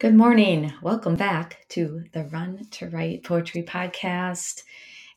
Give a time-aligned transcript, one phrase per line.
[0.00, 0.72] Good morning.
[0.80, 4.62] Welcome back to the Run to Write Poetry Podcast.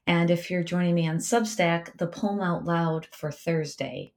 [0.08, 4.14] And if you're joining me on Substack, the poem out loud for Thursday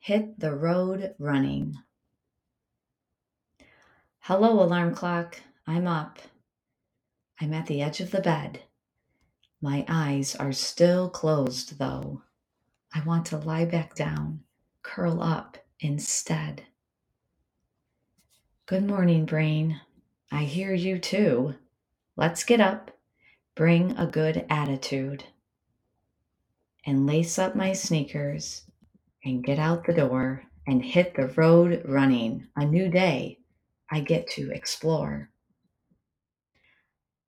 [0.00, 1.76] Hit the Road Running.
[4.18, 5.40] Hello, alarm clock.
[5.66, 6.18] I'm up.
[7.40, 8.60] I'm at the edge of the bed.
[9.62, 12.20] My eyes are still closed, though.
[12.94, 14.40] I want to lie back down,
[14.82, 16.64] curl up instead.
[18.66, 19.80] Good morning, brain.
[20.34, 21.54] I hear you too.
[22.16, 22.90] Let's get up,
[23.54, 25.22] bring a good attitude,
[26.84, 28.64] and lace up my sneakers
[29.24, 32.48] and get out the door and hit the road running.
[32.56, 33.38] A new day
[33.88, 35.30] I get to explore.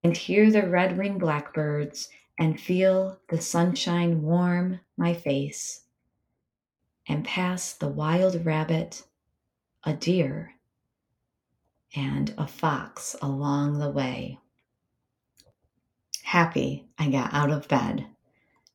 [0.02, 5.82] And hear the red winged blackbirds and feel the sunshine warm my face.
[7.06, 9.04] And pass the wild rabbit,
[9.84, 10.55] a deer,
[11.96, 14.38] and a fox along the way.
[16.22, 18.06] Happy I got out of bed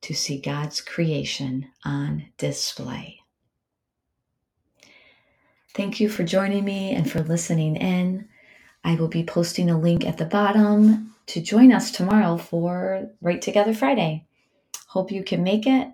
[0.02, 3.20] to see God's creation on display.
[5.74, 8.28] Thank you for joining me and for listening in.
[8.84, 13.42] I will be posting a link at the bottom to join us tomorrow for Write
[13.42, 14.26] Together Friday.
[14.88, 15.88] Hope you can make it.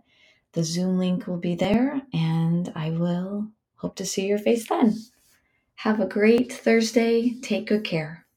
[0.52, 4.96] The Zoom link will be there, and I will hope to see your face then.
[5.82, 7.38] Have a great Thursday.
[7.40, 8.27] Take good care.